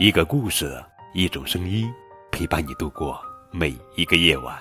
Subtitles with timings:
[0.00, 0.80] 一个故事，
[1.12, 1.92] 一种声音，
[2.30, 3.20] 陪伴你度过
[3.50, 4.56] 每一个夜晚。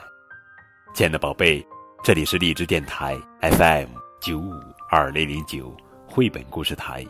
[0.95, 1.63] 亲爱的宝贝，
[2.03, 3.87] 这里是荔枝电台 FM
[4.19, 5.77] 九五二零零九
[6.07, 7.05] 绘本故事台，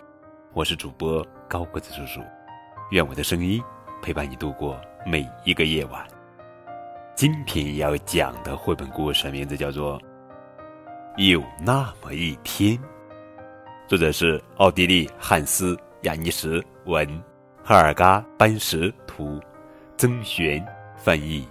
[0.52, 2.20] 我是主播高个子叔叔。
[2.92, 3.64] 愿我的声音
[4.02, 6.06] 陪伴你度过每一个夜晚。
[7.16, 9.98] 今天要讲的绘本故事名字叫做
[11.32, 12.78] 《有那么一天》，
[13.88, 17.08] 作者是奥地利汉斯·雅尼什文。
[17.70, 19.42] 赫尔嘎班什图，
[19.98, 21.46] 曾璇翻译。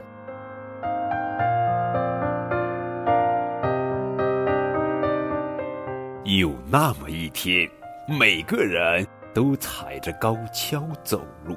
[6.24, 7.68] 有那么一天，
[8.08, 11.54] 每个人都踩着高跷走路。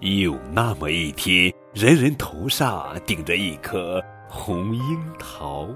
[0.00, 5.66] 有那么一天，人人头上顶着一颗红樱桃。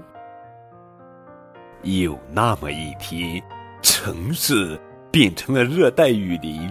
[1.81, 3.41] 有那么一天，
[3.81, 4.79] 城市
[5.11, 6.69] 变成了热带雨林。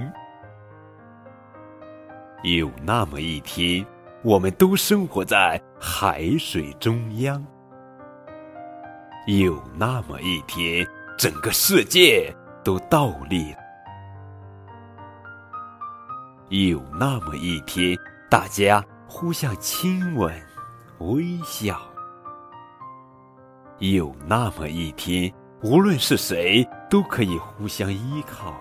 [2.43, 3.87] 有那么一天，
[4.25, 7.45] 我们都生活在海水中央。
[9.29, 10.85] 有那么一天，
[11.17, 13.55] 整个世界都倒立。
[16.49, 17.97] 有那么一天，
[18.29, 20.35] 大家互相亲吻、
[20.99, 21.81] 微笑。
[23.79, 25.33] 有那么一天，
[25.63, 28.53] 无论是谁都可以互相依靠。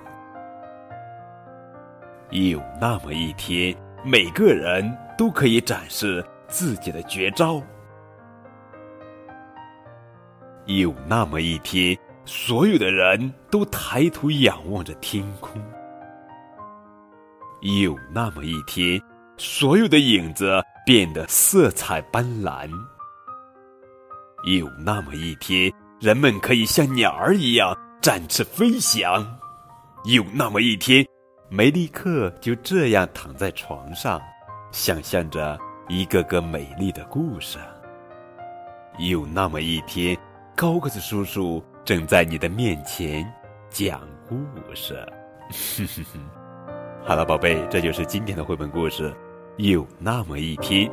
[2.31, 7.61] 有那么一天，每个人都可以展示自己的绝招。
[10.65, 15.61] 有那么一天，所有的人都抬头仰望着天空。
[17.59, 19.01] 有那么一天，
[19.35, 22.69] 所有的影子变得色彩斑斓。
[24.45, 29.37] 有那么一天，人们可以像鸟儿一样展翅飞翔。
[30.05, 31.05] 有那么一天。
[31.53, 34.21] 梅利克就这样躺在床上，
[34.71, 37.59] 想象着一个个美丽的故事。
[38.97, 40.17] 有那么一天，
[40.55, 43.29] 高个子叔叔正在你的面前
[43.69, 43.99] 讲
[44.29, 44.37] 故
[44.73, 45.05] 事。
[47.03, 49.13] 好了，宝贝，这就是今天的绘本故事。
[49.57, 50.89] 有那么一天。